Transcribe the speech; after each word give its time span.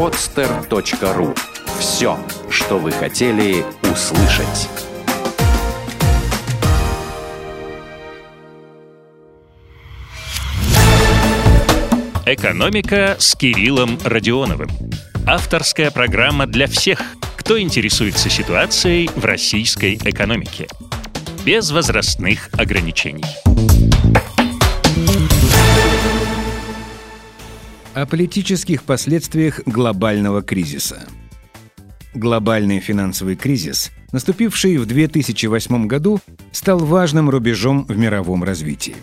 podster.ru. 0.00 1.38
Все, 1.78 2.18
что 2.48 2.78
вы 2.78 2.90
хотели 2.90 3.62
услышать. 3.82 4.70
«Экономика» 12.24 13.16
с 13.18 13.36
Кириллом 13.36 13.98
Родионовым. 14.02 14.70
Авторская 15.26 15.90
программа 15.90 16.46
для 16.46 16.66
всех, 16.66 17.02
кто 17.36 17.60
интересуется 17.60 18.30
ситуацией 18.30 19.10
в 19.14 19.22
российской 19.26 19.96
экономике. 19.96 20.66
Без 21.44 21.70
возрастных 21.72 22.48
ограничений. 22.54 23.69
О 27.92 28.06
политических 28.06 28.84
последствиях 28.84 29.60
глобального 29.66 30.42
кризиса. 30.42 31.08
Глобальный 32.14 32.78
финансовый 32.78 33.34
кризис, 33.34 33.90
наступивший 34.12 34.76
в 34.76 34.86
2008 34.86 35.88
году, 35.88 36.20
стал 36.52 36.78
важным 36.78 37.28
рубежом 37.28 37.84
в 37.86 37.98
мировом 37.98 38.44
развитии. 38.44 38.94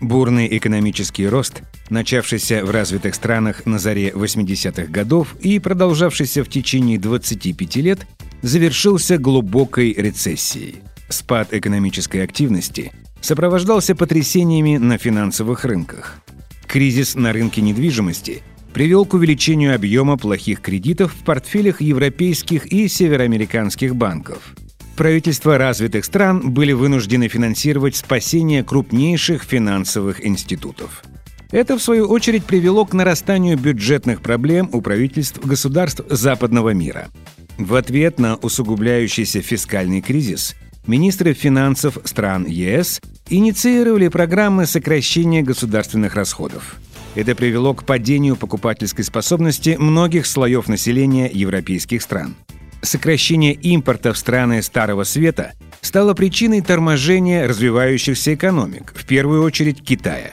Бурный 0.00 0.56
экономический 0.56 1.28
рост, 1.28 1.60
начавшийся 1.90 2.64
в 2.64 2.70
развитых 2.70 3.14
странах 3.14 3.66
на 3.66 3.78
заре 3.78 4.08
80-х 4.08 4.90
годов 4.90 5.36
и 5.40 5.58
продолжавшийся 5.58 6.42
в 6.42 6.48
течение 6.48 6.98
25 6.98 7.76
лет, 7.76 8.06
завершился 8.40 9.18
глубокой 9.18 9.92
рецессией. 9.92 10.76
Спад 11.10 11.52
экономической 11.52 12.24
активности 12.24 12.92
сопровождался 13.20 13.94
потрясениями 13.94 14.78
на 14.78 14.96
финансовых 14.96 15.66
рынках. 15.66 16.22
Кризис 16.70 17.16
на 17.16 17.32
рынке 17.32 17.60
недвижимости 17.60 18.42
привел 18.72 19.04
к 19.04 19.14
увеличению 19.14 19.74
объема 19.74 20.16
плохих 20.16 20.60
кредитов 20.60 21.12
в 21.12 21.24
портфелях 21.24 21.80
европейских 21.80 22.66
и 22.66 22.88
североамериканских 22.88 23.94
банков– 23.96 24.54
правительства 25.00 25.56
развитых 25.56 26.04
стран 26.04 26.50
были 26.50 26.72
вынуждены 26.72 27.28
финансировать 27.28 27.96
спасение 27.96 28.62
крупнейших 28.62 29.42
финансовых 29.44 30.22
институтов. 30.26 31.02
Это, 31.50 31.78
в 31.78 31.82
свою 31.82 32.06
очередь, 32.06 32.44
привело 32.44 32.84
к 32.84 32.92
нарастанию 32.92 33.56
бюджетных 33.56 34.20
проблем 34.20 34.68
у 34.74 34.82
правительств 34.82 35.40
государств 35.42 36.02
западного 36.10 36.74
мира. 36.74 37.08
В 37.56 37.76
ответ 37.76 38.18
на 38.18 38.36
усугубляющийся 38.36 39.40
фискальный 39.40 40.02
кризис 40.02 40.54
министры 40.86 41.32
финансов 41.32 41.96
стран 42.04 42.44
ЕС 42.46 43.00
инициировали 43.30 44.08
программы 44.08 44.66
сокращения 44.66 45.42
государственных 45.42 46.14
расходов. 46.14 46.76
Это 47.14 47.34
привело 47.34 47.74
к 47.74 47.84
падению 47.84 48.36
покупательской 48.36 49.04
способности 49.04 49.76
многих 49.78 50.26
слоев 50.26 50.68
населения 50.68 51.30
европейских 51.32 52.02
стран– 52.02 52.34
сокращение 52.82 53.52
импорта 53.52 54.12
в 54.12 54.18
страны 54.18 54.62
Старого 54.62 55.04
Света 55.04 55.52
стало 55.80 56.14
причиной 56.14 56.60
торможения 56.60 57.46
развивающихся 57.46 58.34
экономик, 58.34 58.92
в 58.96 59.06
первую 59.06 59.42
очередь 59.42 59.82
Китая. 59.82 60.32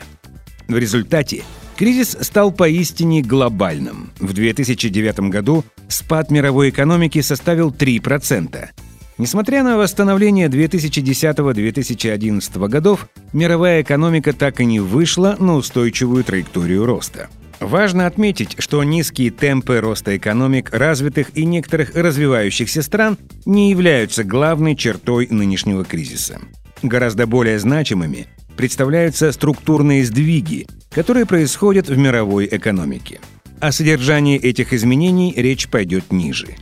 В 0.67 0.77
результате 0.77 1.43
кризис 1.75 2.17
стал 2.21 2.51
поистине 2.51 3.21
глобальным. 3.21 4.11
В 4.19 4.33
2009 4.33 5.19
году 5.31 5.63
спад 5.87 6.31
мировой 6.31 6.69
экономики 6.69 7.21
составил 7.21 7.71
3%. 7.71 8.69
Несмотря 9.17 9.63
на 9.63 9.77
восстановление 9.77 10.47
2010-2011 10.47 12.67
годов, 12.67 13.07
мировая 13.33 13.81
экономика 13.81 14.33
так 14.33 14.61
и 14.61 14.65
не 14.65 14.79
вышла 14.79 15.35
на 15.39 15.55
устойчивую 15.55 16.23
траекторию 16.23 16.85
роста– 16.85 17.29
Важно 17.59 18.05
отметить, 18.05 18.55
что 18.59 18.83
низкие 18.83 19.31
темпы 19.31 19.79
роста 19.79 20.15
экономик 20.15 20.69
развитых 20.71 21.35
и 21.35 21.45
некоторых 21.45 21.95
развивающихся 21.95 22.83
стран 22.83 23.17
не 23.45 23.71
являются 23.71 24.23
главной 24.23 24.75
чертой 24.75 25.27
нынешнего 25.29 25.83
кризиса. 25.83 26.39
Гораздо 26.83 27.25
более 27.25 27.57
значимыми 27.57 28.27
представляются 28.55 29.31
структурные 29.31 30.05
сдвиги, 30.05 30.67
которые 30.91 31.25
происходят 31.25 31.89
в 31.89 31.97
мировой 31.97 32.47
экономике. 32.51 33.19
О 33.59 33.71
содержании 33.71 34.39
этих 34.39 34.73
изменений 34.73 35.33
речь 35.35 35.67
пойдет 35.67 36.11
ниже. 36.11 36.55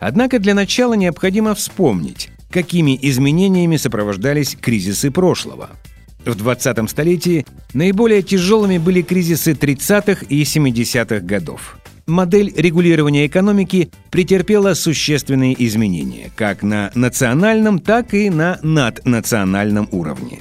Однако 0.00 0.38
для 0.38 0.54
начала 0.54 0.94
необходимо 0.94 1.54
вспомнить, 1.54 2.30
какими 2.50 2.98
изменениями 3.00 3.76
сопровождались 3.76 4.56
кризисы 4.60 5.10
прошлого– 5.10 5.70
в 6.24 6.36
20-м 6.36 6.86
столетии 6.88 7.46
наиболее 7.72 8.22
тяжелыми 8.22 8.78
были 8.78 9.02
кризисы 9.02 9.52
30-х 9.52 10.26
и 10.28 10.42
70-х 10.42 11.20
годов. 11.20 11.78
Модель 12.06 12.52
регулирования 12.56 13.26
экономики 13.26 13.90
претерпела 14.10 14.74
существенные 14.74 15.54
изменения 15.66 16.30
как 16.36 16.62
на 16.62 16.90
национальном, 16.94 17.78
так 17.78 18.14
и 18.14 18.28
на 18.30 18.58
наднациональном 18.62 19.88
уровне. 19.92 20.40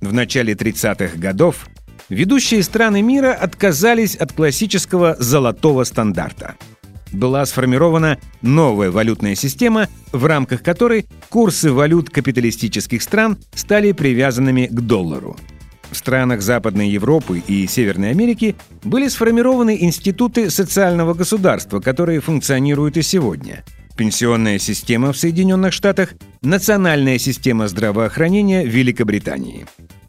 В 0.00 0.12
начале 0.12 0.52
30-х 0.52 1.18
годов 1.18 1.68
ведущие 2.08 2.62
страны 2.62 3.02
мира 3.02 3.32
отказались 3.32 4.14
от 4.14 4.32
классического 4.32 5.16
золотого 5.18 5.84
стандарта– 5.84 6.54
была 7.12 7.44
сформирована 7.46 8.18
новая 8.42 8.90
валютная 8.90 9.34
система, 9.34 9.88
в 10.12 10.24
рамках 10.26 10.62
которой 10.62 11.06
курсы 11.28 11.72
валют 11.72 12.10
капиталистических 12.10 13.02
стран 13.02 13.38
стали 13.54 13.92
привязанными 13.92 14.66
к 14.66 14.80
доллару. 14.80 15.36
В 15.90 15.96
странах 15.96 16.42
Западной 16.42 16.88
Европы 16.88 17.42
и 17.46 17.66
Северной 17.66 18.10
Америки 18.10 18.56
были 18.82 19.08
сформированы 19.08 19.78
институты 19.80 20.50
социального 20.50 21.14
государства, 21.14 21.80
которые 21.80 22.20
функционируют 22.20 22.96
и 22.96 23.02
сегодня. 23.02 23.64
Пенсионная 23.96 24.58
система 24.58 25.12
в 25.12 25.16
Соединенных 25.16 25.72
Штатах, 25.72 26.10
национальная 26.42 27.18
система 27.18 27.66
здравоохранения 27.68 28.64
в 28.64 28.68
Великобритании. 28.68 29.66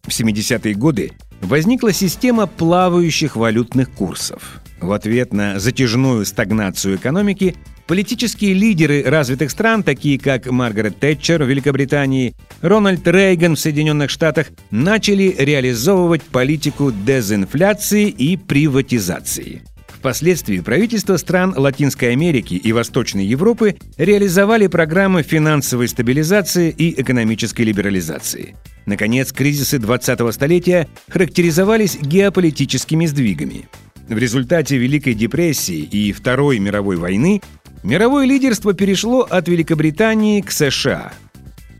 В 0.07 0.09
70-е 0.09 0.73
годы 0.73 1.11
возникла 1.41 1.91
система 1.91 2.47
плавающих 2.47 3.35
валютных 3.35 3.91
курсов. 3.91 4.61
В 4.79 4.91
ответ 4.91 5.33
на 5.33 5.59
затяжную 5.59 6.25
стагнацию 6.25 6.95
экономики 6.95 7.55
политические 7.87 8.53
лидеры 8.53 9.03
развитых 9.03 9.51
стран, 9.51 9.83
такие 9.83 10.17
как 10.19 10.45
Маргарет 10.45 10.99
Тэтчер 10.99 11.43
в 11.43 11.49
Великобритании, 11.49 12.35
Рональд 12.61 13.07
Рейган 13.07 13.55
в 13.55 13.59
Соединенных 13.59 14.09
Штатах, 14.09 14.47
начали 14.71 15.35
реализовывать 15.37 16.23
политику 16.23 16.91
дезинфляции 16.91 18.07
и 18.07 18.37
приватизации. 18.37 19.63
Впоследствии 19.97 20.59
правительства 20.59 21.17
стран 21.17 21.55
Латинской 21.57 22.11
Америки 22.11 22.53
и 22.53 22.71
Восточной 22.71 23.25
Европы 23.25 23.77
реализовали 23.97 24.67
программы 24.67 25.23
финансовой 25.23 25.87
стабилизации 25.87 26.69
и 26.69 27.01
экономической 27.01 27.63
либерализации. 27.63 28.55
Наконец, 28.85 29.31
кризисы 29.31 29.77
20-го 29.77 30.31
столетия 30.31 30.87
характеризовались 31.09 31.97
геополитическими 31.99 33.07
сдвигами. 33.07 33.67
В 34.07 34.17
результате 34.17 34.77
Великой 34.77 35.15
депрессии 35.15 35.79
и 35.79 36.11
Второй 36.13 36.59
мировой 36.59 36.97
войны 36.97 37.41
мировое 37.81 38.25
лидерство 38.25 38.73
перешло 38.73 39.21
от 39.23 39.47
Великобритании 39.47 40.41
к 40.41 40.51
США. 40.51 41.11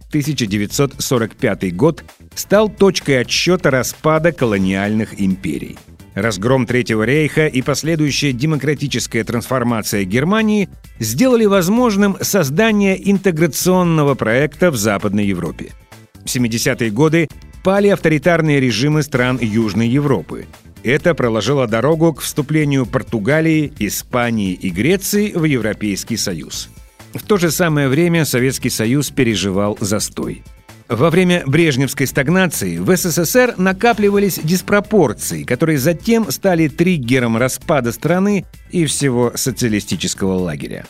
1945 0.10 1.76
год 1.76 2.04
стал 2.34 2.68
точкой 2.70 3.22
отсчета 3.22 3.70
распада 3.70 4.32
колониальных 4.32 5.22
империй. 5.22 5.78
Разгром 6.18 6.66
Третьего 6.66 7.04
рейха 7.04 7.46
и 7.46 7.62
последующая 7.62 8.32
демократическая 8.32 9.24
трансформация 9.24 10.04
Германии 10.04 10.68
сделали 10.98 11.46
возможным 11.46 12.18
создание 12.22 13.00
интеграционного 13.12 14.16
проекта 14.16 14.72
в 14.72 14.78
Западной 14.78 15.28
Европе. 15.28 15.74
В 16.16 16.26
70-е 16.26 16.90
годы 16.90 17.28
пали 17.64 17.90
авторитарные 17.90 18.60
режимы 18.60 19.04
стран 19.04 19.38
Южной 19.40 19.90
Европы. 19.90 20.48
Это 20.84 21.14
проложило 21.14 21.68
дорогу 21.68 22.16
к 22.16 22.22
вступлению 22.22 22.88
Португалии, 22.88 23.72
Испании 23.78 24.54
и 24.54 24.72
Греции 24.72 25.34
в 25.34 25.44
Европейский 25.44 26.18
Союз. 26.18 26.70
В 27.14 27.22
то 27.28 27.38
же 27.38 27.52
самое 27.52 27.90
время 27.90 28.26
Советский 28.26 28.72
Союз 28.72 29.12
переживал 29.12 29.78
застой. 29.82 30.44
Во 30.90 31.10
время 31.10 31.44
брежневской 31.46 32.08
стагнации 32.08 32.78
в 32.78 32.96
СССР 32.96 33.56
накапливались 33.58 34.40
диспропорции, 34.42 35.44
которые 35.44 35.78
затем 35.78 36.32
стали 36.32 36.68
триггером 36.70 37.38
распада 37.38 37.92
страны 37.92 38.46
и 38.72 38.86
всего 38.86 39.34
социалистического 39.36 40.34
лагеря. 40.34 40.86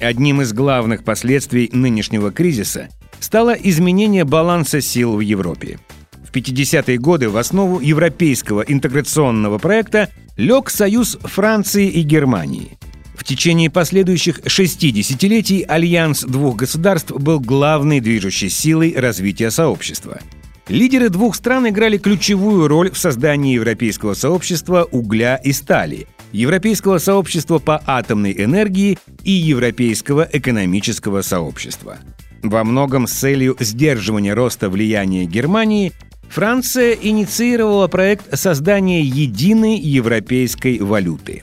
Одним 0.00 0.42
из 0.42 0.52
главных 0.52 1.04
последствий 1.04 1.70
нынешнего 1.72 2.32
кризиса 2.32 2.88
стало 3.20 3.52
изменение 3.52 4.24
баланса 4.24 4.80
сил 4.80 5.16
в 5.16 5.20
Европе– 5.20 5.78
в 6.26 6.32
50-е 6.36 6.98
годы 6.98 7.30
в 7.30 7.36
основу 7.36 7.80
европейского 7.80 8.60
интеграционного 8.62 9.58
проекта 9.58 10.10
лег 10.36 10.70
союз 10.70 11.18
Франции 11.22 11.88
и 11.88 12.02
Германии. 12.02 12.76
Течение 13.26 13.70
последующих 13.70 14.40
шести 14.46 14.92
десятилетий 14.92 15.62
альянс 15.62 16.22
двух 16.22 16.54
государств 16.54 17.10
был 17.10 17.40
главной 17.40 17.98
движущей 17.98 18.48
силой 18.48 18.94
развития 18.96 19.50
сообщества. 19.50 20.20
Лидеры 20.68 21.08
двух 21.08 21.34
стран 21.34 21.68
играли 21.68 21.98
ключевую 21.98 22.68
роль 22.68 22.92
в 22.92 22.98
создании 22.98 23.54
европейского 23.54 24.14
сообщества 24.14 24.86
угля 24.92 25.40
и 25.42 25.50
стали, 25.50 26.06
Европейского 26.30 26.98
сообщества 26.98 27.58
по 27.58 27.82
атомной 27.84 28.32
энергии 28.32 28.96
и 29.24 29.32
Европейского 29.32 30.28
экономического 30.32 31.22
сообщества. 31.22 31.98
Во 32.44 32.62
многом 32.62 33.08
с 33.08 33.12
целью 33.12 33.56
сдерживания 33.58 34.34
роста 34.34 34.70
влияния 34.70 35.24
Германии 35.24 35.92
Франция 36.28 36.92
инициировала 36.92 37.88
проект 37.88 38.38
создания 38.38 39.02
единой 39.02 39.78
европейской 39.78 40.78
валюты. 40.78 41.42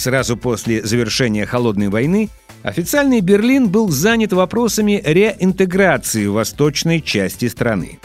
Сразу 0.00 0.34
после 0.34 0.82
завершения 0.82 1.44
Холодной 1.44 1.90
войны 1.90 2.30
официальный 2.62 3.20
Берлин 3.20 3.68
был 3.68 3.90
занят 3.90 4.32
вопросами 4.32 5.02
реинтеграции 5.04 6.26
восточной 6.26 7.02
части 7.02 7.48
страны. 7.48 7.98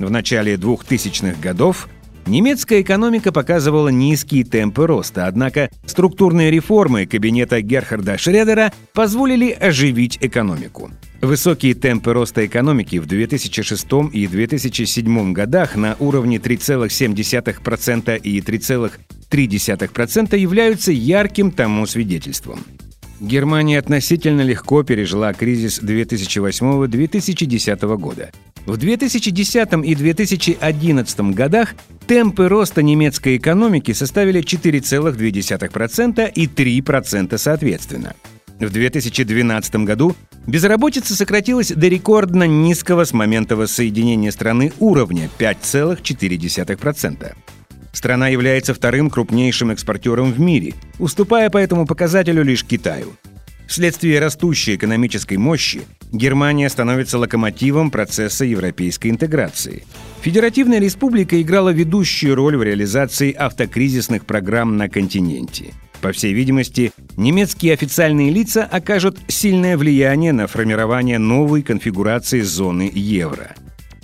В 0.00 0.10
начале 0.10 0.56
2000-х 0.56 1.40
годов 1.40 1.88
Немецкая 2.26 2.80
экономика 2.80 3.30
показывала 3.30 3.86
низкие 3.86 4.42
темпы 4.42 4.88
роста, 4.88 5.28
однако 5.28 5.70
структурные 5.86 6.50
реформы 6.50 7.06
кабинета 7.06 7.60
Герхарда 7.60 8.18
Шредера 8.18 8.72
позволили 8.92 9.52
оживить 9.52 10.18
экономику. 10.20 10.90
Высокие 11.20 11.74
темпы 11.74 12.12
роста 12.12 12.44
экономики 12.44 12.98
в 12.98 13.06
2006 13.06 13.86
и 14.12 14.26
2007 14.26 15.32
годах 15.32 15.76
на 15.76 15.94
уровне 16.00 16.38
3,7% 16.38 18.18
и 18.18 18.40
3,3% 18.40 18.90
являются 20.36 20.92
ярким 20.92 21.50
тому 21.50 21.86
свидетельством. 21.86 22.60
Германия 23.20 23.78
относительно 23.78 24.40
легко 24.42 24.82
пережила 24.82 25.32
кризис 25.32 25.80
2008-2010 25.82 27.96
года. 27.96 28.30
В 28.66 28.76
2010 28.76 29.68
и 29.84 29.94
2011 29.94 31.20
годах 31.32 31.74
темпы 32.06 32.48
роста 32.48 32.82
немецкой 32.82 33.36
экономики 33.36 33.92
составили 33.92 34.42
4,2% 34.42 36.32
и 36.34 36.46
3% 36.46 37.38
соответственно. 37.38 38.14
В 38.58 38.70
2012 38.70 39.76
году 39.76 40.16
безработица 40.46 41.14
сократилась 41.14 41.72
до 41.72 41.88
рекордно 41.88 42.44
низкого 42.44 43.04
с 43.04 43.12
момента 43.12 43.56
воссоединения 43.56 44.30
страны 44.30 44.72
уровня 44.78 45.28
5,4%. 45.38 47.34
Страна 47.96 48.28
является 48.28 48.74
вторым 48.74 49.08
крупнейшим 49.08 49.70
экспортером 49.70 50.30
в 50.30 50.38
мире, 50.38 50.74
уступая 50.98 51.48
по 51.48 51.56
этому 51.56 51.86
показателю 51.86 52.42
лишь 52.42 52.62
Китаю. 52.62 53.14
Вследствие 53.66 54.20
растущей 54.20 54.74
экономической 54.74 55.38
мощи 55.38 55.80
Германия 56.12 56.68
становится 56.68 57.16
локомотивом 57.16 57.90
процесса 57.90 58.44
европейской 58.44 59.08
интеграции. 59.08 59.84
Федеративная 60.20 60.78
республика 60.78 61.40
играла 61.40 61.70
ведущую 61.70 62.34
роль 62.34 62.58
в 62.58 62.62
реализации 62.62 63.32
автокризисных 63.32 64.26
программ 64.26 64.76
на 64.76 64.90
континенте. 64.90 65.72
По 66.02 66.12
всей 66.12 66.34
видимости, 66.34 66.92
немецкие 67.16 67.72
официальные 67.72 68.30
лица 68.30 68.64
окажут 68.64 69.18
сильное 69.28 69.78
влияние 69.78 70.34
на 70.34 70.48
формирование 70.48 71.18
новой 71.18 71.62
конфигурации 71.62 72.42
зоны 72.42 72.92
евро. 72.94 73.54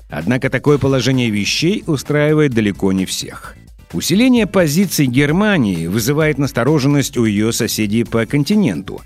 Однако 0.08 0.48
такое 0.48 0.78
положение 0.78 1.28
вещей 1.28 1.84
устраивает 1.86 2.54
далеко 2.54 2.92
не 2.92 3.04
всех– 3.04 3.54
Усиление 3.92 4.46
позиций 4.46 5.04
Германии 5.04 5.86
вызывает 5.86 6.38
настороженность 6.38 7.18
у 7.18 7.26
ее 7.26 7.52
соседей 7.52 8.04
по 8.04 8.24
континенту. 8.24 9.02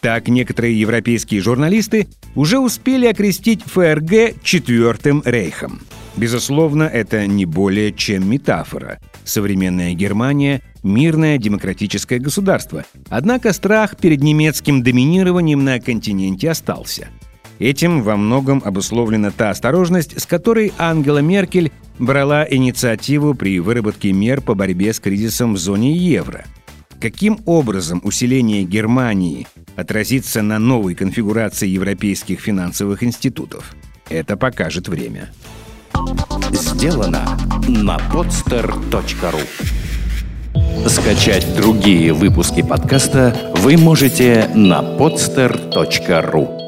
Так, 0.00 0.28
некоторые 0.28 0.80
европейские 0.80 1.42
журналисты 1.42 2.08
уже 2.34 2.58
успели 2.58 3.06
окрестить 3.06 3.62
ФРГ 3.64 4.42
«четвертым 4.42 5.22
рейхом». 5.26 5.80
Безусловно, 6.16 6.84
это 6.84 7.26
не 7.26 7.44
более 7.44 7.92
чем 7.92 8.28
метафора. 8.30 8.98
Современная 9.24 9.92
Германия– 9.92 10.62
мирное 10.82 11.36
демократическое 11.36 12.18
государство. 12.18 12.86
Однако 13.10 13.52
страх 13.52 13.98
перед 13.98 14.22
немецким 14.22 14.82
доминированием 14.82 15.62
на 15.64 15.80
континенте 15.80 16.50
остался. 16.50 17.08
Этим 17.60 18.02
во 18.02 18.16
многом 18.16 18.62
обусловлена 18.64 19.30
та 19.30 19.50
осторожность, 19.50 20.18
с 20.18 20.24
которой 20.24 20.72
Ангела 20.78 21.18
Меркель 21.18 21.70
брала 21.98 22.46
инициативу 22.48 23.34
при 23.34 23.60
выработке 23.60 24.12
мер 24.12 24.40
по 24.40 24.54
борьбе 24.54 24.94
с 24.94 24.98
кризисом 24.98 25.52
в 25.54 25.58
зоне 25.58 25.94
евро. 25.94 26.46
Каким 26.98 27.38
образом 27.44 28.00
усиление 28.02 28.64
Германии 28.64 29.46
отразится 29.76 30.40
на 30.40 30.58
новой 30.58 30.94
конфигурации 30.94 31.68
европейских 31.68 32.40
финансовых 32.40 33.02
институтов? 33.02 33.74
Это 34.08 34.38
покажет 34.38 34.88
время. 34.88 35.30
Сделано 36.52 37.38
на 37.68 37.98
podster.ru 38.10 39.40
Скачать 40.88 41.46
другие 41.56 42.14
выпуски 42.14 42.62
подкаста 42.62 43.52
вы 43.56 43.76
можете 43.76 44.50
на 44.54 44.80
podster.ru 44.80 46.59